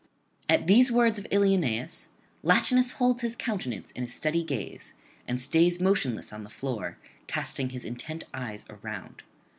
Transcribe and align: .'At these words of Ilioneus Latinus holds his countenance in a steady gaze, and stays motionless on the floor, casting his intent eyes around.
.'At 0.59 0.65
these 0.65 0.91
words 0.91 1.19
of 1.19 1.27
Ilioneus 1.29 2.07
Latinus 2.41 2.93
holds 2.93 3.21
his 3.21 3.35
countenance 3.35 3.91
in 3.91 4.03
a 4.03 4.07
steady 4.07 4.41
gaze, 4.41 4.95
and 5.27 5.39
stays 5.39 5.79
motionless 5.79 6.33
on 6.33 6.43
the 6.43 6.49
floor, 6.49 6.97
casting 7.27 7.69
his 7.69 7.85
intent 7.85 8.23
eyes 8.33 8.65
around. 8.67 9.21